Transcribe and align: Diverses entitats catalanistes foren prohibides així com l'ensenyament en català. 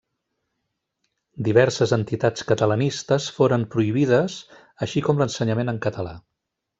Diverses 1.47 1.93
entitats 1.97 2.47
catalanistes 2.53 3.27
foren 3.37 3.67
prohibides 3.75 4.39
així 4.87 5.05
com 5.09 5.23
l'ensenyament 5.23 5.71
en 5.75 5.79
català. 5.89 6.17